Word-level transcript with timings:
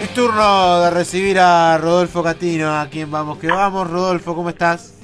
Es 0.00 0.14
turno 0.14 0.80
de 0.80 0.90
recibir 0.92 1.38
a 1.38 1.76
Rodolfo 1.76 2.22
Catino, 2.22 2.70
a 2.74 2.88
quien 2.88 3.10
vamos 3.10 3.38
que 3.38 3.48
vamos. 3.48 3.90
Rodolfo, 3.90 4.34
¿cómo 4.34 4.48
estás? 4.48 4.98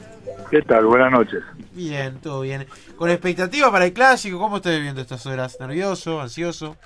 ¿Qué 0.51 0.63
tal? 0.63 0.87
Buenas 0.87 1.13
noches. 1.13 1.45
Bien, 1.73 2.19
todo 2.19 2.41
bien. 2.41 2.67
Con 2.97 3.11
expectativa 3.11 3.71
para 3.71 3.85
el 3.85 3.93
clásico, 3.93 4.39
¿cómo 4.39 4.57
estás 4.57 4.75
viviendo 4.75 5.03
estas 5.03 5.27
horas? 5.27 5.61
¿Nervioso, 5.61 6.19
ansioso? 6.23 6.79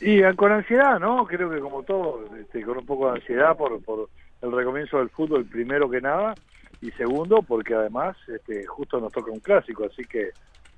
Y 0.00 0.24
eh, 0.24 0.34
con 0.34 0.50
ansiedad, 0.50 0.98
¿no? 0.98 1.24
Creo 1.24 1.48
que 1.48 1.60
como 1.60 1.84
todo, 1.84 2.24
este, 2.36 2.62
con 2.62 2.78
un 2.78 2.84
poco 2.84 3.12
de 3.12 3.20
ansiedad 3.20 3.56
por, 3.56 3.80
por 3.84 4.08
el 4.42 4.50
recomienzo 4.50 4.98
del 4.98 5.10
fútbol, 5.10 5.44
primero 5.44 5.88
que 5.88 6.00
nada, 6.00 6.34
y 6.80 6.90
segundo, 6.90 7.42
porque 7.42 7.74
además 7.74 8.16
este, 8.26 8.66
justo 8.66 8.98
nos 8.98 9.12
toca 9.12 9.30
un 9.30 9.38
clásico, 9.38 9.84
así 9.84 10.04
que 10.04 10.30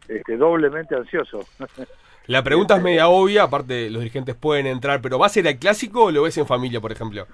este, 0.06 0.36
doblemente 0.36 0.94
ansioso. 0.94 1.46
La 2.26 2.42
pregunta 2.42 2.76
es 2.76 2.82
media 2.82 3.08
obvia, 3.08 3.42
aparte 3.44 3.90
los 3.90 4.00
dirigentes 4.00 4.34
pueden 4.34 4.66
entrar, 4.66 5.00
pero 5.02 5.18
¿va 5.18 5.26
a 5.26 5.30
ser 5.30 5.46
el 5.46 5.58
clásico 5.58 6.04
o 6.04 6.10
lo 6.10 6.22
ves 6.22 6.38
en 6.38 6.46
familia, 6.46 6.80
por 6.80 6.90
ejemplo? 6.92 7.26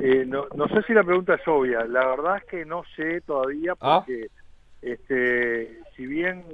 Eh, 0.00 0.24
no, 0.26 0.46
no 0.56 0.68
sé 0.68 0.82
si 0.86 0.94
la 0.94 1.04
pregunta 1.04 1.34
es 1.34 1.46
obvia, 1.46 1.84
la 1.84 2.06
verdad 2.06 2.38
es 2.38 2.44
que 2.44 2.64
no 2.64 2.82
sé 2.96 3.20
todavía 3.22 3.74
¿Ah? 3.80 4.02
porque 4.06 4.28
este, 4.80 5.78
si 5.94 6.06
bien 6.06 6.44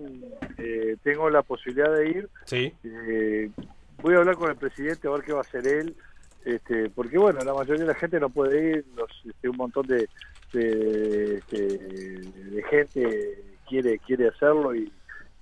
eh, 0.58 0.96
tengo 1.04 1.30
la 1.30 1.42
posibilidad 1.42 1.94
de 1.94 2.08
ir, 2.08 2.28
Sí. 2.46 2.72
eh, 2.82 3.48
voy 4.02 4.14
a 4.14 4.18
hablar 4.18 4.34
con 4.34 4.50
el 4.50 4.56
presidente 4.56 5.06
a 5.06 5.12
ver 5.12 5.22
qué 5.22 5.32
va 5.32 5.38
a 5.38 5.42
hacer 5.42 5.66
él, 5.66 5.94
este, 6.44 6.90
porque 6.90 7.16
bueno, 7.16 7.38
la 7.44 7.54
mayoría 7.54 7.82
de 7.84 7.92
la 7.92 7.98
gente 7.98 8.18
no 8.18 8.28
puede 8.28 8.70
ir, 8.70 8.84
los, 8.96 9.10
este, 9.24 9.48
un 9.48 9.56
montón 9.56 9.86
de, 9.86 10.08
de, 10.52 11.36
este, 11.36 11.56
de 11.56 12.62
gente 12.70 13.38
quiere 13.68 13.98
quiere 14.00 14.28
hacerlo 14.28 14.74
y, 14.74 14.90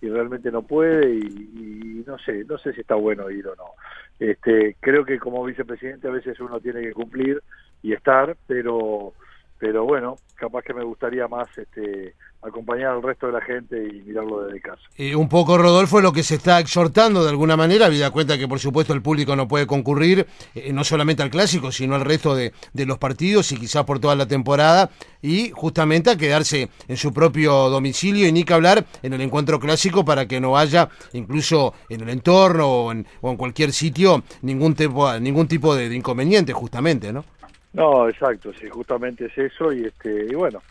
y 0.00 0.08
realmente 0.08 0.50
no 0.50 0.62
puede 0.62 1.14
y, 1.14 2.04
no 2.06 2.18
sé, 2.18 2.44
no 2.44 2.58
sé 2.58 2.72
si 2.72 2.80
está 2.80 2.94
bueno 2.94 3.30
ir 3.30 3.46
o 3.46 3.56
no. 3.56 3.72
Este, 4.18 4.76
creo 4.80 5.04
que 5.04 5.18
como 5.18 5.44
vicepresidente 5.44 6.08
a 6.08 6.12
veces 6.12 6.38
uno 6.40 6.60
tiene 6.60 6.82
que 6.82 6.92
cumplir 6.92 7.42
y 7.82 7.92
estar, 7.92 8.36
pero 8.46 9.12
pero 9.58 9.84
bueno, 9.84 10.16
capaz 10.34 10.62
que 10.62 10.74
me 10.74 10.84
gustaría 10.84 11.28
más 11.28 11.48
este, 11.56 12.14
acompañar 12.46 12.92
al 12.92 13.02
resto 13.02 13.26
de 13.26 13.32
la 13.32 13.40
gente 13.40 13.76
y 13.76 14.02
mirarlo 14.02 14.44
desde 14.44 14.60
casa. 14.60 14.82
Eh, 14.96 15.14
un 15.14 15.28
poco, 15.28 15.58
Rodolfo, 15.58 16.00
lo 16.00 16.12
que 16.12 16.22
se 16.22 16.36
está 16.36 16.60
exhortando 16.60 17.24
de 17.24 17.30
alguna 17.30 17.56
manera, 17.56 17.86
habida 17.86 18.10
cuenta 18.10 18.38
que 18.38 18.48
por 18.48 18.58
supuesto 18.58 18.92
el 18.92 19.02
público 19.02 19.34
no 19.36 19.48
puede 19.48 19.66
concurrir 19.66 20.26
eh, 20.54 20.72
no 20.72 20.84
solamente 20.84 21.22
al 21.22 21.30
clásico, 21.30 21.72
sino 21.72 21.94
al 21.94 22.02
resto 22.02 22.34
de, 22.34 22.52
de 22.72 22.86
los 22.86 22.98
partidos 22.98 23.52
y 23.52 23.56
quizás 23.56 23.84
por 23.84 23.98
toda 23.98 24.14
la 24.14 24.26
temporada, 24.26 24.90
y 25.22 25.50
justamente 25.50 26.10
a 26.10 26.16
quedarse 26.16 26.68
en 26.88 26.96
su 26.96 27.12
propio 27.12 27.68
domicilio 27.68 28.28
y 28.28 28.32
ni 28.32 28.44
que 28.44 28.54
hablar 28.54 28.84
en 29.02 29.12
el 29.12 29.20
encuentro 29.20 29.58
clásico 29.58 30.04
para 30.04 30.26
que 30.26 30.40
no 30.40 30.56
haya, 30.56 30.88
incluso 31.12 31.74
en 31.88 32.02
el 32.02 32.10
entorno 32.10 32.68
o 32.68 32.92
en, 32.92 33.06
o 33.20 33.30
en 33.30 33.36
cualquier 33.36 33.72
sitio, 33.72 34.22
ningún 34.42 34.74
tipo, 34.74 35.12
ningún 35.18 35.48
tipo 35.48 35.74
de, 35.74 35.88
de 35.88 35.96
inconveniente, 35.96 36.52
justamente, 36.52 37.12
¿no? 37.12 37.24
No, 37.72 38.08
exacto, 38.08 38.52
sí, 38.58 38.68
justamente 38.70 39.26
es 39.26 39.36
eso 39.36 39.70
y 39.70 39.84
este 39.84 40.26
y 40.30 40.34
bueno, 40.34 40.62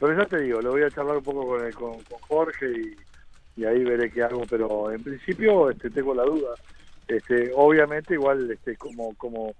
pero 0.00 0.16
ya 0.16 0.26
te 0.26 0.40
digo, 0.40 0.62
lo 0.62 0.70
voy 0.70 0.82
a 0.82 0.90
charlar 0.90 1.18
un 1.18 1.24
poco 1.24 1.46
con, 1.46 1.64
el- 1.64 1.74
con, 1.74 2.02
Jorge 2.26 2.66
y, 3.56 3.64
ahí 3.64 3.84
veré 3.84 4.10
qué 4.10 4.22
hago, 4.22 4.40
pero 4.48 4.90
en 4.90 5.02
principio 5.02 5.68
este 5.68 5.90
tengo 5.90 6.14
la 6.14 6.24
duda. 6.24 6.56
Este, 7.06 7.52
obviamente 7.54 8.14
igual 8.14 8.50
este 8.50 8.76
como 8.76 9.14
como 9.16 9.54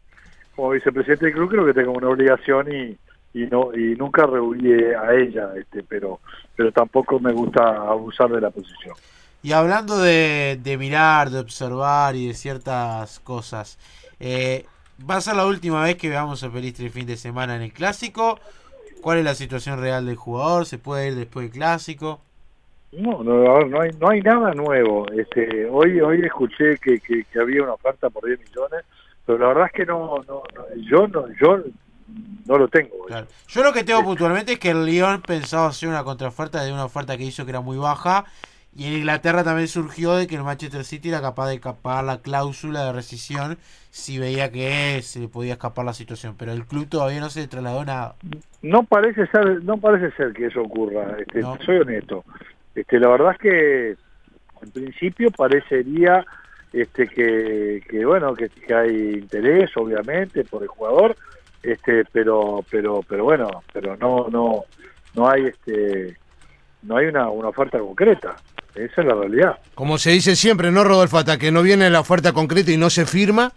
como 0.57 0.71
vicepresidente 0.71 1.27
del 1.27 1.35
club 1.35 1.51
creo 1.51 1.67
que 1.67 1.75
tengo 1.75 1.93
una 1.93 2.09
obligación 2.09 2.73
y 2.73 2.97
y 3.35 3.47
no 3.47 3.75
y 3.75 3.95
nunca 3.97 4.25
rehuí 4.25 4.73
a 4.95 5.13
ella, 5.13 5.53
este, 5.55 5.83
pero 5.83 6.21
pero 6.57 6.73
tampoco 6.73 7.21
me 7.21 7.33
gusta 7.33 7.63
abusar 7.63 8.31
de 8.31 8.41
la 8.41 8.51
posición. 8.51 8.95
Y 9.43 9.53
hablando 9.53 9.99
de, 9.99 10.59
de 10.63 10.79
mirar, 10.79 11.31
de 11.31 11.41
observar 11.41 12.15
y 12.17 12.29
de 12.29 12.35
ciertas 12.35 13.21
cosas, 13.21 13.79
eh, 14.19 14.65
¿va 15.09 15.17
a 15.17 15.21
ser 15.21 15.37
la 15.37 15.47
última 15.47 15.83
vez 15.83 15.97
que 15.97 16.09
veamos 16.09 16.43
a 16.43 16.51
Pelistri 16.51 16.87
el 16.87 16.93
fin 16.93 17.07
de 17.07 17.17
semana 17.17 17.57
en 17.57 17.63
el 17.63 17.73
clásico? 17.73 18.39
¿Cuál 19.01 19.19
es 19.19 19.25
la 19.25 19.35
situación 19.35 19.81
real 19.81 20.07
del 20.07 20.17
jugador? 20.17 20.67
¿Se 20.67 20.79
puede 20.79 21.09
ir 21.09 21.15
después 21.15 21.45
del 21.45 21.53
clásico? 21.53 22.21
No, 22.93 23.23
no, 23.23 23.51
a 23.51 23.59
ver, 23.59 23.69
no 23.69 23.81
hay, 23.81 23.91
no 24.01 24.09
hay 24.09 24.21
nada 24.21 24.53
nuevo. 24.53 25.07
Este, 25.13 25.67
hoy, 25.67 26.01
hoy 26.01 26.23
escuché 26.25 26.77
que, 26.79 26.99
que, 26.99 27.25
que 27.25 27.41
había 27.41 27.63
una 27.63 27.75
oferta 27.75 28.11
por 28.11 28.27
10 28.27 28.41
millones, 28.41 28.85
pero 29.25 29.39
la 29.39 29.49
verdad 29.49 29.67
es 29.67 29.73
que 29.73 29.87
no, 29.87 30.21
no, 30.27 30.43
no, 30.55 30.65
yo 30.77 31.07
no, 31.07 31.27
yo 31.41 31.63
no 32.47 32.59
lo 32.59 32.69
tengo. 32.69 33.05
Claro. 33.07 33.29
Yo 33.47 33.63
lo 33.63 33.73
que 33.73 33.85
tengo 33.85 34.03
puntualmente 34.03 34.55
es 34.55 34.59
que 34.59 34.71
el 34.71 34.85
Lyon 34.85 35.23
pensaba 35.23 35.69
hacer 35.69 35.89
una 35.89 36.03
contraoferta 36.03 36.65
de 36.65 36.73
una 36.73 36.85
oferta 36.85 37.17
que 37.17 37.25
hizo 37.25 37.45
que 37.45 37.51
era 37.51 37.61
muy 37.61 37.77
baja. 37.77 38.25
Y 38.75 38.87
en 38.87 38.93
Inglaterra 38.93 39.43
también 39.43 39.67
surgió 39.69 40.15
de 40.15 40.27
que 40.27 40.37
el 40.37 40.45
Manchester 40.45 40.85
City 40.85 41.09
era 41.09 41.21
capaz 41.21 41.49
de 41.49 41.59
pagar 41.59 42.05
la 42.05 42.23
cláusula 42.23 42.85
de 42.85 42.93
rescisión 42.93 43.59
si 43.91 44.19
veía 44.19 44.53
que 44.53 45.03
se 45.03 45.21
le 45.21 45.29
podía 45.29 45.55
escapar 45.55 45.85
la 45.85 45.93
situación. 45.93 46.37
Pero 46.39 46.53
el 46.53 46.65
club 46.67 46.89
todavía 46.89 47.21
no 47.21 47.31
se 47.31 47.49
trasladó 47.49 47.85
nada. 47.85 48.15
No 48.63 48.85
parece 48.85 49.27
ser, 49.27 49.65
no 49.65 49.77
parece 49.79 50.15
ser 50.17 50.33
que 50.33 50.47
eso 50.47 50.63
ocurra. 50.63 51.17
Este, 51.19 51.41
No. 51.41 51.59
Soy 51.65 51.79
honesto. 51.79 52.25
Este, 52.75 53.01
la 53.01 53.09
verdad 53.09 53.33
es 53.33 53.39
que 53.39 53.97
en 54.63 54.71
principio 54.71 55.31
parecería 55.31 56.25
este 56.73 57.09
que, 57.09 57.83
que 57.89 58.05
bueno 58.05 58.35
que, 58.35 58.49
que 58.49 58.75
hay 58.75 59.13
interés 59.15 59.77
obviamente 59.77 60.45
por 60.45 60.63
el 60.63 60.69
jugador 60.69 61.17
este 61.63 62.05
pero 62.13 62.65
pero 62.71 63.01
pero 63.09 63.25
bueno 63.25 63.49
pero 63.73 63.97
no 63.97 64.29
no 64.29 64.65
no 65.17 65.29
hay 65.29 65.47
este 65.47 66.17
no 66.83 66.97
hay 66.97 67.07
una, 67.07 67.29
una 67.29 67.49
oferta 67.49 67.79
concreta 67.79 68.37
esa 68.75 69.01
es 69.01 69.07
la 69.07 69.15
realidad 69.15 69.59
Como 69.75 69.99
se 69.99 70.11
dice 70.11 70.37
siempre, 70.37 70.71
¿no, 70.71 70.85
Rodolfo? 70.85 71.19
Hasta 71.19 71.39
que 71.39 71.51
no 71.53 71.63
viene 71.63 71.91
la 71.91 72.01
oferta 72.01 72.33
concreta 72.33 72.71
y 72.71 72.77
no 72.77 72.91
se 72.91 73.07
firma. 73.07 73.53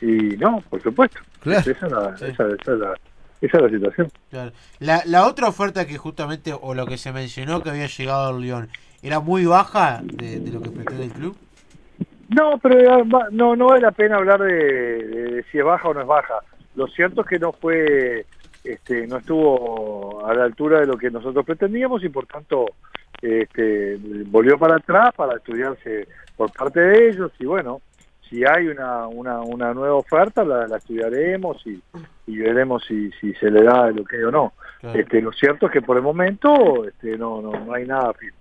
y 0.00 0.36
no 0.36 0.62
por 0.68 0.82
supuesto 0.82 1.18
Claro. 1.40 1.60
esa, 1.60 1.70
es 1.86 1.92
la, 1.92 2.16
Sí. 2.16 2.24
esa, 2.26 2.44
esa 2.48 2.72
es 2.72 2.78
la 2.78 2.94
esa 3.42 3.56
es 3.58 3.62
la 3.62 3.68
situación 3.70 4.08
Claro. 4.30 4.52
La, 4.80 5.02
la 5.06 5.26
otra 5.26 5.48
oferta 5.48 5.86
que 5.86 5.98
justamente, 5.98 6.52
o 6.58 6.74
lo 6.74 6.86
que 6.86 6.96
se 6.98 7.12
mencionó 7.12 7.62
que 7.62 7.70
había 7.70 7.86
llegado 7.86 8.28
al 8.34 8.40
Lyon, 8.40 8.68
¿era 9.02 9.20
muy 9.20 9.44
baja 9.44 10.00
de, 10.02 10.40
de 10.40 10.50
lo 10.50 10.60
que 10.62 10.70
pretende 10.70 11.04
el 11.04 11.10
club? 11.12 11.36
No, 12.28 12.58
pero 12.62 13.04
no, 13.30 13.54
no 13.54 13.66
vale 13.66 13.82
la 13.82 13.92
pena 13.92 14.16
hablar 14.16 14.40
de, 14.40 14.52
de- 14.54 15.30
de 15.36 15.44
si 15.52 15.58
es 15.58 15.64
baja 15.64 15.88
o 15.88 15.94
no 15.94 16.00
es 16.00 16.06
baja. 16.06 16.34
Lo 16.74 16.86
cierto 16.88 17.20
es 17.20 17.26
que 17.28 17.38
no 17.38 17.52
fue, 17.52 18.26
este, 18.64 19.06
no 19.06 19.18
estuvo 19.18 20.26
a 20.26 20.34
la 20.34 20.44
altura 20.44 20.80
de 20.80 20.86
lo 20.86 20.96
que 20.96 21.10
nosotros 21.10 21.44
pretendíamos 21.46 22.02
y 22.02 22.08
por 22.08 22.26
tanto 22.26 22.66
este, 23.26 23.98
volvió 24.26 24.58
para 24.58 24.76
atrás 24.76 25.10
para 25.16 25.36
estudiarse 25.36 26.08
por 26.36 26.52
parte 26.52 26.80
de 26.80 27.08
ellos 27.10 27.32
y 27.38 27.44
bueno, 27.46 27.80
si 28.28 28.44
hay 28.44 28.66
una, 28.68 29.06
una, 29.06 29.40
una 29.40 29.72
nueva 29.72 29.94
oferta 29.94 30.44
la, 30.44 30.66
la 30.66 30.78
estudiaremos 30.78 31.64
y, 31.66 31.80
y 32.26 32.38
veremos 32.38 32.84
si, 32.86 33.10
si 33.20 33.32
se 33.34 33.50
le 33.50 33.62
da 33.62 33.88
el 33.88 34.00
ok 34.00 34.12
o 34.26 34.30
no. 34.30 34.52
Claro, 34.80 34.98
Este, 34.98 35.22
lo 35.22 35.32
cierto 35.32 35.66
es 35.66 35.72
que 35.72 35.82
por 35.82 35.96
el 35.96 36.02
momento 36.02 36.84
este, 36.86 37.16
no, 37.16 37.40
no, 37.40 37.52
no 37.52 37.72
hay 37.72 37.86
nada 37.86 38.12
firme. 38.14 38.36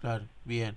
claro, 0.00 0.24
bien. 0.44 0.76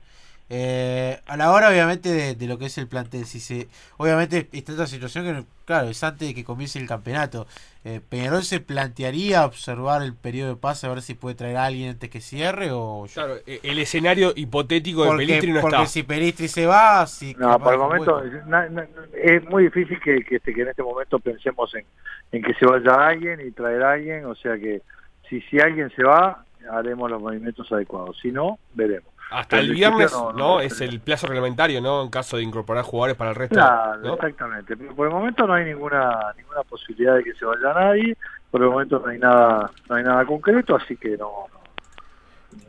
Eh, 0.49 1.19
a 1.25 1.37
la 1.37 1.51
hora, 1.51 1.69
obviamente, 1.69 2.09
de, 2.11 2.35
de 2.35 2.47
lo 2.47 2.57
que 2.59 2.65
es 2.65 2.77
el 2.77 2.87
plantel, 2.87 3.25
si 3.25 3.39
se, 3.39 3.67
obviamente 3.97 4.47
está 4.51 4.73
esta 4.73 4.85
situación 4.85 5.25
que, 5.25 5.43
claro, 5.65 5.87
es 5.89 6.03
antes 6.03 6.27
de 6.27 6.35
que 6.35 6.43
comience 6.43 6.77
el 6.77 6.87
campeonato. 6.87 7.47
Eh, 7.83 7.99
Peñarol 8.07 8.43
se 8.43 8.59
plantearía 8.59 9.45
observar 9.45 10.03
el 10.03 10.13
periodo 10.15 10.49
de 10.49 10.55
pase 10.55 10.85
a 10.85 10.89
ver 10.91 11.01
si 11.01 11.15
puede 11.15 11.35
traer 11.35 11.57
a 11.57 11.65
alguien 11.65 11.89
antes 11.91 12.09
que 12.09 12.21
cierre 12.21 12.69
o 12.71 13.07
Claro, 13.13 13.37
eh, 13.47 13.59
el 13.63 13.79
escenario 13.79 14.33
hipotético 14.35 15.01
de 15.03 15.07
porque, 15.09 15.25
Pelistri 15.25 15.51
no 15.51 15.61
porque 15.61 15.75
está. 15.77 15.87
si 15.87 16.03
Pelistri 16.03 16.47
se 16.47 16.65
va, 16.67 17.05
si 17.07 17.33
No, 17.39 17.59
por 17.59 17.73
el 17.73 17.79
momento 17.79 18.19
vuelve. 18.19 18.41
na- 18.45 18.69
na- 18.69 18.87
es 19.21 19.43
muy 19.49 19.63
difícil 19.63 19.99
que, 19.99 20.23
que, 20.23 20.35
este, 20.37 20.53
que 20.53 20.61
en 20.61 20.67
este 20.69 20.83
momento 20.83 21.17
pensemos 21.19 21.73
en, 21.75 21.85
en 22.31 22.43
que 22.43 22.53
se 22.55 22.65
vaya 22.67 23.07
alguien 23.07 23.39
y 23.41 23.51
traer 23.51 23.81
a 23.83 23.91
alguien, 23.93 24.25
o 24.25 24.35
sea 24.35 24.57
que 24.57 24.81
si, 25.29 25.41
si 25.41 25.59
alguien 25.59 25.91
se 25.95 26.03
va, 26.03 26.43
haremos 26.71 27.09
los 27.09 27.21
movimientos 27.21 27.71
adecuados, 27.71 28.17
si 28.21 28.31
no, 28.31 28.59
veremos. 28.75 29.09
Hasta 29.31 29.59
el 29.59 29.71
viernes, 29.71 30.13
no, 30.35 30.59
es 30.59 30.81
el 30.81 30.99
plazo 30.99 31.27
reglamentario, 31.27 31.81
¿no? 31.81 32.03
En 32.03 32.09
caso 32.09 32.37
de 32.37 32.43
incorporar 32.43 32.83
jugadores 32.83 33.17
para 33.17 33.31
el 33.31 33.35
resto. 33.35 33.55
Claro, 33.55 33.97
¿no? 34.01 34.13
exactamente. 34.13 34.77
Pero 34.77 34.95
por 34.95 35.07
el 35.07 35.13
momento 35.13 35.47
no 35.47 35.53
hay 35.53 35.65
ninguna 35.65 36.33
ninguna 36.37 36.63
posibilidad 36.63 37.15
de 37.15 37.23
que 37.23 37.33
se 37.33 37.45
vaya 37.45 37.73
nadie, 37.73 38.15
por 38.51 38.61
el 38.61 38.69
momento 38.69 39.01
no 39.03 39.07
hay 39.07 39.19
nada 39.19 39.71
no 39.89 39.95
hay 39.95 40.03
nada 40.03 40.25
concreto, 40.25 40.75
así 40.75 40.95
que 40.95 41.17
no 41.17 41.47
no, 41.51 41.59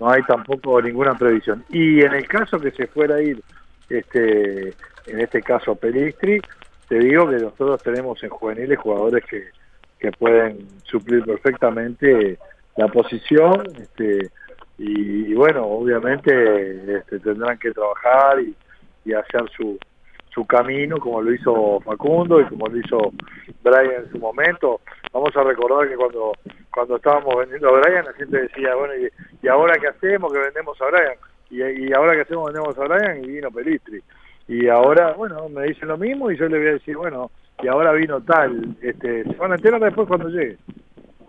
no 0.01 0.11
hay 0.11 0.23
tampoco 0.23 0.81
ninguna 0.81 1.15
previsión. 1.15 1.65
Y 1.69 2.03
en 2.03 2.15
el 2.15 2.27
caso 2.27 2.59
que 2.59 2.71
se 2.71 2.87
fuera 2.87 3.17
a 3.17 3.23
ir, 3.23 3.43
este 3.89 4.71
en 5.07 5.21
este 5.21 5.43
caso 5.43 5.77
Pelistri, 5.77 6.41
te 6.89 6.99
digo 6.99 7.29
que 7.29 7.37
nosotros 7.37 7.83
tenemos 7.83 8.23
en 8.23 8.31
juveniles 8.31 8.79
jugadores 8.79 9.25
que, 9.25 9.45
que 9.99 10.11
pueden 10.13 10.67
suplir 10.85 11.25
perfectamente 11.25 12.39
la 12.77 12.89
posición, 12.89 13.67
este 13.81 14.31
y, 14.79 15.33
bueno, 15.35 15.65
obviamente 15.65 16.99
este, 16.99 17.19
tendrán 17.21 17.59
que 17.59 17.73
trabajar 17.73 18.41
y, 18.41 18.55
hacer 19.15 19.49
su, 19.57 19.79
su 20.35 20.45
camino 20.47 20.99
como 20.99 21.23
lo 21.23 21.33
hizo 21.33 21.81
Facundo 21.81 22.41
y 22.41 22.45
como 22.47 22.67
lo 22.67 22.77
hizo 22.77 23.13
Brian 23.63 24.05
en 24.05 24.11
su 24.11 24.19
momento. 24.19 24.81
Vamos 25.13 25.31
a 25.37 25.45
recordar 25.45 25.89
que 25.89 25.95
cuando 25.95 26.33
cuando 26.73 26.97
estábamos 26.97 27.37
vendiendo 27.37 27.69
a 27.69 27.81
Brian 27.81 28.05
la 28.05 28.13
gente 28.15 28.43
decía, 28.43 28.75
bueno, 28.75 28.95
¿y, 28.97 29.09
y 29.43 29.49
ahora 29.49 29.79
qué 29.81 29.87
hacemos? 29.87 30.33
Que 30.33 30.41
vendemos 30.41 30.77
a 30.83 30.87
Brian. 30.87 31.15
Y, 31.51 31.87
y 31.87 31.93
ahora 31.93 32.15
qué 32.15 32.23
hacemos? 32.23 32.53
Vendemos 32.53 32.77
a 32.77 32.85
Brian 32.85 33.25
y 33.25 33.29
vino 33.29 33.51
Pelistri. 33.51 34.03
Y 34.49 34.69
ahora, 34.69 35.13
bueno, 35.13 35.49
me 35.49 35.65
dicen 35.65 35.89
lo 35.89 35.97
mismo 35.97 36.31
y 36.31 36.37
yo 36.37 36.49
le 36.49 36.59
voy 36.59 36.69
a 36.69 36.73
decir, 36.73 36.97
bueno, 36.97 37.31
y 37.63 37.69
ahora 37.69 37.93
vino 37.93 38.21
tal. 38.23 38.77
Este, 38.83 39.25
se 39.25 39.35
van 39.35 39.53
a 39.53 39.55
enterar 39.57 39.81
después 39.81 40.07
cuando 40.07 40.29
llegue. 40.29 40.59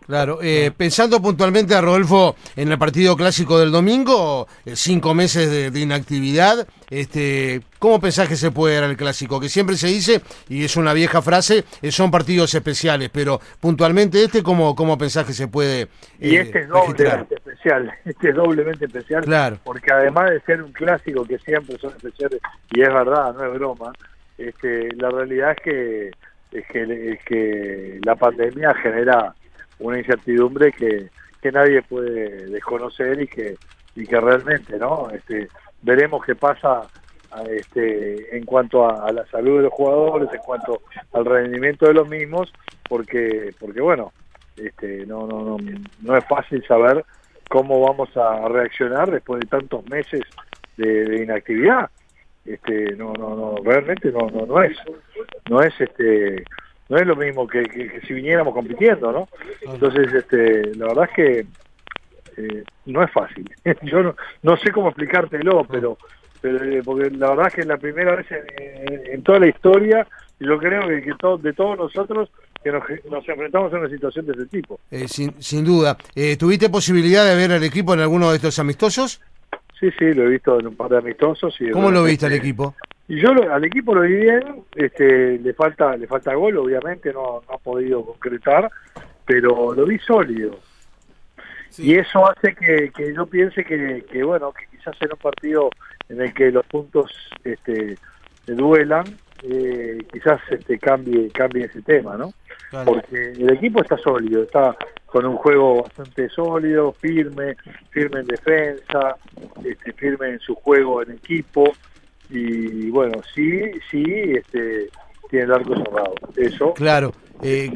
Claro, 0.08 0.40
eh, 0.42 0.72
pensando 0.76 1.22
puntualmente 1.22 1.76
a 1.76 1.82
Rodolfo 1.82 2.38
en 2.56 2.72
el 2.72 2.78
partido 2.78 3.18
clásico 3.18 3.60
del 3.60 3.74
domingo, 3.74 4.48
eh, 4.66 4.74
cinco 4.74 5.14
meses 5.14 5.52
de, 5.52 5.70
de, 5.70 5.80
inactividad, 5.82 6.66
este, 6.90 7.60
¿cómo 7.78 8.00
pensás 8.00 8.30
que 8.30 8.38
se 8.38 8.52
puede 8.52 8.80
dar 8.80 8.90
el 8.90 8.96
clásico? 8.96 9.38
Que 9.38 9.50
siempre 9.50 9.76
se 9.76 9.88
dice, 9.88 10.22
y 10.48 10.64
es 10.64 10.78
una 10.78 10.94
vieja 10.94 11.22
frase, 11.22 11.66
eh, 11.82 11.92
son 11.92 12.10
partidos 12.10 12.56
especiales, 12.56 13.10
pero 13.12 13.42
puntualmente 13.60 14.24
este, 14.24 14.42
¿cómo, 14.42 14.78
cómo 14.78 14.98
pensás 14.98 15.26
que 15.26 15.34
se 15.34 15.50
puede... 15.50 15.90
y 16.22 16.38
este 16.38 16.62
es 16.62 16.70
doblemente 16.70 17.36
especial, 17.36 17.94
este 18.06 18.30
es 18.30 18.36
doblemente 18.36 18.86
especial, 18.86 19.26
claro. 19.26 19.58
porque 19.66 19.92
además 19.92 20.30
de 20.30 20.40
ser 20.44 20.64
un 20.64 20.72
clásico 20.72 21.26
que 21.26 21.38
siempre 21.40 21.78
son 21.80 21.92
especiales, 21.92 22.40
y 22.72 22.82
es 22.82 22.88
verdad, 22.88 23.34
no 23.34 23.46
es 23.46 23.54
broma, 23.56 23.92
este, 24.38 24.88
la 24.96 25.10
realidad 25.10 25.52
es 25.52 25.58
que, 25.62 26.12
es 26.54 26.66
que, 26.68 27.12
es 27.12 27.24
que 27.26 28.00
la 28.06 28.16
pandemia 28.16 28.74
genera 28.76 29.36
una 29.80 29.98
incertidumbre 29.98 30.72
que, 30.72 31.10
que 31.42 31.52
nadie 31.52 31.82
puede 31.82 32.48
desconocer 32.48 33.22
y 33.22 33.28
que 33.28 33.56
y 33.96 34.06
que 34.06 34.20
realmente 34.20 34.78
no 34.78 35.10
este 35.12 35.48
veremos 35.82 36.24
qué 36.24 36.36
pasa 36.36 36.82
este 37.50 38.36
en 38.36 38.46
cuanto 38.46 38.88
a, 38.88 39.12
la 39.12 39.26
salud 39.28 39.58
de 39.58 39.64
los 39.64 39.74
jugadores 39.74 40.30
en 40.34 40.40
cuanto 40.40 40.82
al 41.14 41.26
rendimiento 41.26 41.88
de 41.88 41.94
los 41.94 42.08
mismos 42.08 42.52
porque 42.88 43.54
porque 43.60 43.82
bueno 43.82 44.14
este 44.56 45.06
no 45.06 45.28
no 45.28 45.44
no 45.44 45.58
no 46.02 46.18
es 46.18 46.26
fácil 46.26 46.64
saber 46.68 47.06
cómo 47.50 47.82
vamos 47.82 48.16
a 48.18 48.48
reaccionar 48.48 49.12
después 49.12 49.40
de 49.42 49.48
tantos 49.48 49.88
meses 49.90 50.22
de, 50.76 51.06
de 51.06 51.24
inactividad. 51.24 51.90
Este 52.46 52.96
no 52.96 53.14
no 53.14 53.36
no 53.36 53.56
realmente 53.64 54.12
no 54.12 54.30
no 54.30 54.46
no 54.46 54.62
es 54.62 54.78
no 55.50 55.62
es 55.62 55.74
este 55.80 56.44
no 56.90 56.98
es 56.98 57.06
lo 57.06 57.16
mismo 57.16 57.48
que, 57.48 57.64
que, 57.64 57.90
que, 57.90 58.02
si 58.02 58.14
viniéramos 58.14 58.54
compitiendo, 58.54 59.12
¿no? 59.12 59.28
Entonces, 59.62 60.14
este, 60.14 60.76
la 60.76 60.88
verdad 60.88 61.10
es 61.10 61.16
que 61.16 61.46
eh, 62.38 62.64
no 62.86 63.04
es 63.04 63.12
fácil. 63.12 63.50
Yo 63.84 64.04
no, 64.04 64.16
no, 64.44 64.58
sé 64.58 64.72
cómo 64.72 64.90
explicártelo, 64.90 65.66
pero, 65.70 65.98
pero 66.42 66.64
eh, 66.64 66.82
porque 66.84 67.10
la 67.12 67.30
verdad 67.30 67.48
es 67.48 67.54
que 67.56 67.62
es 67.62 67.68
la 67.68 67.78
primera 67.78 68.16
vez 68.16 68.28
en, 68.32 69.14
en, 69.14 69.24
toda 69.24 69.40
la 69.40 69.48
historia, 69.48 70.08
y 70.40 70.46
yo 70.46 70.60
creo 70.60 70.88
que, 70.88 71.02
que 71.02 71.14
de 71.42 71.54
todos 71.54 71.78
nosotros 71.80 72.30
que 72.64 72.72
nos, 72.72 72.84
nos, 73.10 73.28
enfrentamos 73.28 73.74
a 73.74 73.78
una 73.78 73.90
situación 73.90 74.28
de 74.28 74.34
ese 74.34 74.46
tipo. 74.46 74.80
Eh, 74.92 75.08
sin, 75.08 75.34
sin 75.42 75.66
duda. 75.66 75.98
¿Tuviste 76.38 76.70
posibilidad 76.70 77.26
de 77.26 77.36
ver 77.36 77.52
al 77.52 77.64
equipo 77.64 77.96
en 77.96 78.02
alguno 78.02 78.30
de 78.30 78.36
estos 78.36 78.60
amistosos? 78.60 79.20
Sí, 79.80 79.90
sí, 79.98 80.14
lo 80.14 80.24
he 80.24 80.30
visto 80.30 80.60
en 80.60 80.68
un 80.68 80.76
par 80.76 80.90
de 80.90 80.98
amistosos. 80.98 81.56
Y 81.60 81.72
¿Cómo 81.72 81.92
lo 81.92 82.04
viste 82.04 82.28
al 82.28 82.34
equipo? 82.34 82.76
Y 83.08 83.20
yo 83.20 83.34
lo, 83.34 83.54
al 83.54 83.64
equipo 83.64 83.96
lo 83.96 84.02
vi 84.02 84.16
bien, 84.16 84.64
este, 84.76 85.40
le 85.40 85.54
falta 85.54 85.96
le 85.96 86.08
falta 86.08 86.34
gol, 86.34 86.58
obviamente 86.58 87.14
no, 87.14 87.42
no 87.48 87.54
ha 87.54 87.58
podido 87.58 88.06
concretar, 88.06 88.70
pero 89.26 89.74
lo 89.74 89.86
vi 89.86 89.98
sólido. 90.00 90.60
Sí. 91.70 91.92
Y 91.92 91.96
eso 91.96 92.30
hace 92.30 92.54
que, 92.54 92.92
que 92.96 93.14
yo 93.14 93.26
piense 93.26 93.64
que, 93.64 94.04
que, 94.10 94.24
bueno, 94.24 94.52
que 94.52 94.66
quizás 94.76 94.96
en 95.02 95.12
un 95.14 95.20
partido 95.20 95.70
en 96.10 96.22
el 96.22 96.34
que 96.34 96.52
los 96.52 96.66
puntos 96.66 97.12
este, 97.44 97.98
duelan, 98.46 99.06
eh, 99.44 100.00
quizás 100.12 100.42
este, 100.50 100.80
cambie 100.80 101.30
cambie 101.30 101.66
ese 101.66 101.82
tema, 101.84 102.18
¿no? 102.18 102.34
Claro. 102.72 102.94
Porque 102.94 103.32
el 103.32 103.50
equipo 103.52 103.82
está 103.82 103.98
sólido, 103.98 104.44
está 104.44 104.76
con 105.06 105.26
un 105.26 105.38
juego 105.38 105.84
bastante 105.84 106.28
sólido, 106.30 106.92
firme, 106.92 107.56
firme 107.92 108.22
en 108.22 108.28
defensa, 108.28 109.16
este, 109.64 109.94
firme 109.94 110.32
en 110.32 110.40
su 110.40 110.56
juego 110.56 111.02
en 111.02 111.12
equipo 111.12 111.74
y 112.30 112.90
bueno, 112.90 113.22
sí, 113.34 113.62
sí, 113.90 114.04
este, 114.06 114.90
tiene 115.30 115.46
el 115.46 115.54
arco 115.54 115.76
cerrado. 115.76 116.14
Eso. 116.36 116.74
Claro. 116.74 117.14
Eh, 117.44 117.72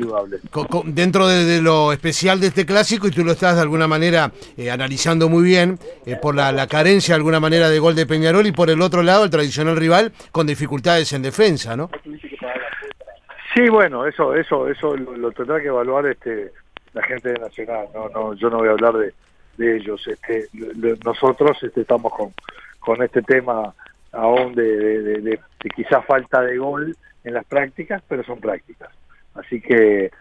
dentro 0.85 1.27
de, 1.27 1.45
de, 1.45 1.61
lo 1.61 1.93
especial 1.93 2.39
de 2.39 2.47
este 2.47 2.65
clásico, 2.65 3.07
y 3.07 3.11
tú 3.11 3.23
lo 3.23 3.33
estás 3.33 3.55
de 3.55 3.61
alguna 3.61 3.87
manera 3.87 4.31
eh, 4.57 4.71
analizando 4.71 5.29
muy 5.29 5.43
bien, 5.43 5.77
eh, 6.05 6.17
por 6.19 6.35
la, 6.35 6.51
la, 6.51 6.65
carencia 6.65 7.13
de 7.13 7.17
alguna 7.17 7.39
manera 7.39 7.69
de 7.69 7.77
gol 7.77 7.93
de 7.93 8.07
Peñarol, 8.07 8.47
y 8.47 8.51
por 8.51 8.71
el 8.71 8.81
otro 8.81 9.03
lado, 9.03 9.23
el 9.23 9.29
tradicional 9.29 9.77
rival 9.77 10.13
con 10.31 10.47
dificultades 10.47 11.13
en 11.13 11.21
defensa, 11.21 11.75
¿no? 11.75 11.91
Sí, 13.53 13.69
bueno, 13.69 14.07
eso 14.07 14.33
eso 14.33 14.67
eso 14.67 14.95
lo, 14.95 15.15
lo 15.15 15.31
tendrá 15.31 15.59
que 15.61 15.67
evaluar 15.67 16.07
este 16.07 16.51
la 16.93 17.03
gente 17.03 17.33
de 17.33 17.39
Nacional, 17.39 17.87
no 17.93 18.09
no 18.09 18.33
yo 18.33 18.49
no 18.49 18.59
voy 18.59 18.69
a 18.69 18.71
hablar 18.71 18.93
de, 18.93 19.13
de 19.57 19.77
ellos, 19.77 20.07
este 20.07 20.47
nosotros 21.05 21.57
este, 21.61 21.81
estamos 21.81 22.13
con, 22.13 22.33
con 22.79 23.03
este 23.03 23.21
tema 23.21 23.73
aún 24.11 24.53
de, 24.55 24.63
de, 24.63 25.01
de, 25.01 25.21
de, 25.21 25.39
quizás 25.75 26.05
falta 26.05 26.41
de 26.41 26.57
gol 26.57 26.95
en 27.23 27.33
las 27.33 27.45
prácticas, 27.45 28.01
pero 28.07 28.23
son 28.23 28.39
prácticas. 28.39 28.89
Así 29.33 29.61
que 29.61 30.11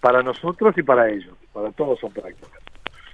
para 0.00 0.22
nosotros 0.22 0.76
y 0.76 0.82
para 0.82 1.08
ellos, 1.08 1.34
para 1.52 1.70
todos 1.72 1.98
son 2.00 2.12
prácticas. 2.12 2.60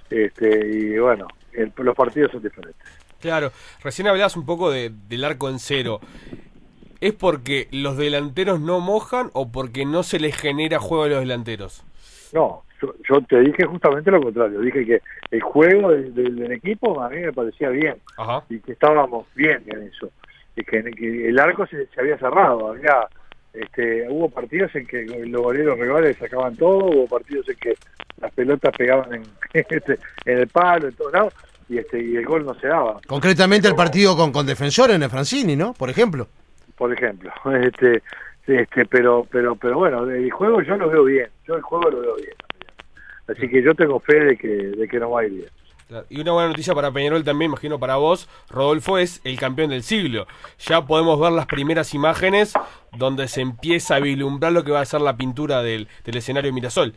Este, 0.09 0.67
y 0.67 0.97
bueno, 0.97 1.27
el, 1.53 1.71
los 1.77 1.95
partidos 1.95 2.31
son 2.31 2.41
diferentes. 2.41 2.87
Claro, 3.19 3.51
recién 3.83 4.07
hablabas 4.07 4.35
un 4.35 4.45
poco 4.45 4.71
de, 4.71 4.91
del 5.07 5.23
arco 5.23 5.49
en 5.49 5.59
cero. 5.59 5.99
¿Es 7.01 7.13
porque 7.13 7.69
los 7.71 7.95
delanteros 7.95 8.59
no 8.59 8.81
mojan 8.81 9.29
o 9.33 9.49
porque 9.49 9.85
no 9.85 10.03
se 10.03 10.19
les 10.19 10.35
genera 10.35 10.79
juego 10.79 11.03
a 11.03 11.07
los 11.07 11.19
delanteros? 11.19 11.83
No, 12.33 12.63
yo, 12.81 12.93
yo, 13.07 13.21
te 13.21 13.39
dije 13.41 13.65
justamente 13.65 14.11
lo 14.11 14.21
contrario. 14.21 14.59
Dije 14.61 14.85
que 14.85 15.01
el 15.31 15.41
juego 15.41 15.91
del, 15.91 16.13
del, 16.13 16.35
del 16.35 16.51
equipo 16.51 17.01
a 17.01 17.09
mí 17.09 17.19
me 17.19 17.33
parecía 17.33 17.69
bien 17.69 17.95
Ajá. 18.17 18.43
y 18.49 18.59
que 18.59 18.73
estábamos 18.73 19.27
bien 19.35 19.63
en 19.67 19.83
eso. 19.83 20.11
Y 20.55 20.63
que, 20.63 20.83
que 20.83 21.29
el 21.29 21.39
arco 21.39 21.65
se, 21.67 21.87
se, 21.87 22.01
había 22.01 22.17
cerrado. 22.17 22.69
Había, 22.69 23.07
este, 23.53 24.07
hubo 24.09 24.29
partidos 24.29 24.73
en 24.75 24.85
que 24.85 25.03
los 25.03 25.41
goleros 25.41 25.79
rivales 25.79 26.17
sacaban 26.17 26.55
todo, 26.55 26.85
hubo 26.85 27.07
partidos 27.07 27.47
en 27.49 27.55
que 27.55 27.73
las 28.21 28.31
pelotas 28.33 28.75
pegaban 28.77 29.13
en, 29.13 29.23
este, 29.53 29.99
en 30.25 30.39
el 30.39 30.47
palo, 30.47 30.87
en 30.87 30.95
todos 30.95 31.13
lados, 31.13 31.33
y, 31.67 31.77
este, 31.77 32.03
y 32.03 32.15
el 32.15 32.25
gol 32.25 32.45
no 32.45 32.53
se 32.55 32.67
daba. 32.67 32.99
Concretamente 33.07 33.67
el 33.67 33.75
partido 33.75 34.15
con, 34.15 34.31
con 34.31 34.45
Defensor 34.45 34.91
en 34.91 35.03
el 35.03 35.09
Francini, 35.09 35.55
¿no? 35.55 35.73
Por 35.73 35.89
ejemplo. 35.89 36.27
Por 36.77 36.93
ejemplo. 36.93 37.31
Este, 37.61 38.01
este, 38.47 38.85
pero, 38.85 39.27
pero, 39.29 39.55
pero 39.55 39.77
bueno, 39.77 40.09
el 40.09 40.31
juego 40.31 40.61
yo 40.63 40.75
lo 40.75 40.89
veo 40.89 41.03
bien. 41.03 41.27
Yo 41.47 41.55
el 41.55 41.61
juego 41.61 41.91
lo 41.91 41.99
veo 41.99 42.15
bien. 42.15 42.33
Así 43.29 43.47
que 43.47 43.61
yo 43.61 43.75
tengo 43.75 43.99
fe 43.99 44.19
de 44.19 44.37
que, 44.37 44.47
de 44.47 44.87
que 44.87 44.99
no 44.99 45.11
va 45.11 45.21
a 45.21 45.25
ir 45.25 45.31
bien. 45.31 45.49
Y 46.09 46.21
una 46.21 46.33
buena 46.33 46.49
noticia 46.49 46.75
para 46.75 46.91
Peñarol 46.91 47.23
también, 47.23 47.49
imagino 47.49 47.79
para 47.79 47.95
vos, 47.95 48.29
Rodolfo 48.49 48.99
es 48.99 49.21
el 49.23 49.39
campeón 49.39 49.71
del 49.71 49.81
siglo. 49.81 50.27
Ya 50.59 50.85
podemos 50.85 51.19
ver 51.19 51.31
las 51.31 51.47
primeras 51.47 51.95
imágenes 51.95 52.53
donde 52.95 53.27
se 53.27 53.41
empieza 53.41 53.95
a 53.95 53.99
vislumbrar 53.99 54.51
lo 54.51 54.63
que 54.63 54.71
va 54.71 54.81
a 54.81 54.85
ser 54.85 55.01
la 55.01 55.17
pintura 55.17 55.63
del, 55.63 55.87
del 56.05 56.17
escenario 56.17 56.53
Mirasol. 56.53 56.93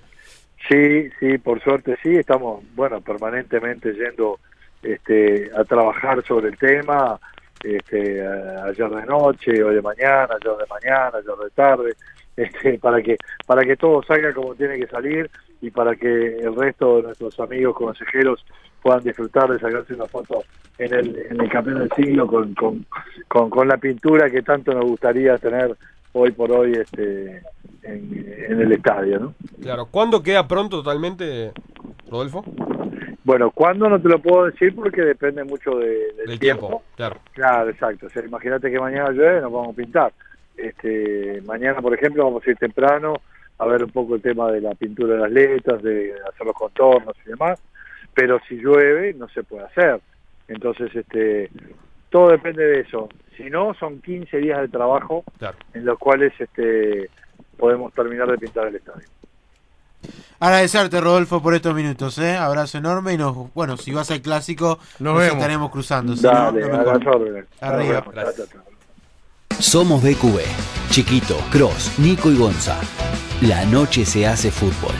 Sí, 0.68 1.08
sí, 1.18 1.38
por 1.38 1.62
suerte 1.62 1.96
sí, 2.02 2.16
estamos, 2.16 2.62
bueno, 2.74 3.00
permanentemente 3.00 3.94
yendo 3.94 4.38
este, 4.82 5.50
a 5.56 5.64
trabajar 5.64 6.22
sobre 6.24 6.50
el 6.50 6.58
tema, 6.58 7.18
este, 7.64 8.26
ayer 8.26 8.90
de 8.90 9.06
noche, 9.06 9.62
hoy 9.62 9.74
de 9.74 9.82
mañana, 9.82 10.28
ayer 10.40 10.56
de 10.56 10.66
mañana, 10.68 11.12
ayer 11.18 11.36
de 11.44 11.50
tarde, 11.54 11.94
este, 12.36 12.78
para 12.78 13.02
que 13.02 13.16
para 13.46 13.62
que 13.62 13.76
todo 13.76 14.02
salga 14.02 14.32
como 14.32 14.54
tiene 14.54 14.78
que 14.78 14.86
salir 14.86 15.30
y 15.60 15.70
para 15.70 15.94
que 15.96 16.38
el 16.38 16.54
resto 16.56 16.96
de 16.96 17.02
nuestros 17.04 17.38
amigos 17.40 17.76
consejeros 17.76 18.44
puedan 18.82 19.02
disfrutar 19.02 19.50
de 19.50 19.58
sacarse 19.58 19.94
una 19.94 20.06
foto 20.06 20.42
en 20.78 20.92
el, 20.92 21.26
en 21.30 21.40
el 21.40 21.48
campeón 21.48 21.80
del 21.80 21.92
siglo 21.92 22.26
con, 22.26 22.54
con, 22.54 22.84
con, 23.28 23.50
con, 23.50 23.68
la 23.68 23.76
pintura 23.76 24.28
que 24.28 24.42
tanto 24.42 24.72
nos 24.72 24.84
gustaría 24.84 25.38
tener 25.38 25.76
hoy 26.12 26.32
por 26.32 26.50
hoy 26.50 26.72
este 26.72 27.42
en, 27.82 28.34
en 28.48 28.60
el 28.60 28.72
estadio, 28.72 29.18
¿no? 29.18 29.34
Claro, 29.60 29.86
¿cuándo 29.86 30.22
queda 30.22 30.48
pronto 30.48 30.78
totalmente, 30.78 31.52
Rodolfo? 32.10 32.44
Bueno, 33.24 33.50
¿cuándo 33.52 33.88
no 33.88 34.00
te 34.00 34.08
lo 34.08 34.20
puedo 34.20 34.46
decir 34.46 34.74
porque 34.74 35.02
depende 35.02 35.44
mucho 35.44 35.78
de, 35.78 35.86
del, 35.86 36.26
del 36.26 36.38
tiempo. 36.38 36.66
tiempo. 36.66 36.82
Claro. 36.96 37.16
Claro, 37.32 37.70
exacto. 37.70 38.06
O 38.06 38.10
sea, 38.10 38.24
imagínate 38.24 38.70
que 38.70 38.80
mañana 38.80 39.10
llueve, 39.10 39.40
nos 39.40 39.52
vamos 39.52 39.74
a 39.74 39.76
pintar. 39.76 40.12
Este, 40.56 41.40
mañana, 41.44 41.80
por 41.80 41.94
ejemplo, 41.94 42.24
vamos 42.24 42.46
a 42.46 42.50
ir 42.50 42.56
temprano 42.56 43.14
a 43.58 43.66
ver 43.66 43.84
un 43.84 43.90
poco 43.90 44.16
el 44.16 44.22
tema 44.22 44.50
de 44.50 44.60
la 44.60 44.74
pintura 44.74 45.14
de 45.14 45.20
las 45.20 45.30
letras, 45.30 45.82
de 45.82 46.14
hacer 46.28 46.46
los 46.46 46.56
contornos 46.56 47.14
y 47.24 47.30
demás, 47.30 47.60
pero 48.12 48.40
si 48.48 48.56
llueve 48.56 49.14
no 49.14 49.28
se 49.28 49.44
puede 49.44 49.64
hacer. 49.64 50.00
Entonces, 50.48 50.94
este, 50.94 51.48
todo 52.10 52.30
depende 52.30 52.64
de 52.64 52.80
eso. 52.80 53.08
Si 53.36 53.44
no, 53.44 53.72
son 53.74 54.00
15 54.00 54.36
días 54.38 54.60
de 54.60 54.68
trabajo 54.68 55.24
claro. 55.38 55.56
en 55.74 55.84
los 55.84 55.98
cuales 55.98 56.32
este, 56.38 57.08
podemos 57.56 57.92
terminar 57.94 58.28
de 58.30 58.38
pintar 58.38 58.66
el 58.66 58.76
estadio. 58.76 59.06
Agradecerte, 60.40 61.00
Rodolfo, 61.00 61.40
por 61.40 61.54
estos 61.54 61.72
minutos, 61.72 62.18
¿eh? 62.18 62.36
Abrazo 62.36 62.78
enorme 62.78 63.12
y 63.12 63.18
nos, 63.18 63.54
bueno, 63.54 63.76
si 63.76 63.92
vas 63.92 64.10
al 64.10 64.20
clásico, 64.20 64.80
nos, 64.98 65.00
nos 65.00 65.18
vemos. 65.18 65.36
estaremos 65.36 65.70
cruzando. 65.70 66.14
Dale, 66.16 66.62
¿sí, 66.64 66.68
no? 66.68 66.90
Arriba. 66.90 67.44
Arriba. 67.60 68.04
Gracias. 68.12 68.48
Somos 69.62 70.02
BQB. 70.02 70.40
Chiquito, 70.90 71.38
Cross, 71.50 71.92
Nico 71.98 72.32
y 72.32 72.36
Gonza. 72.36 72.80
La 73.42 73.64
noche 73.64 74.04
se 74.04 74.26
hace 74.26 74.50
fútbol. 74.50 74.94